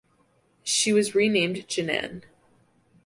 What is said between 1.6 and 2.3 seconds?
"Jinan".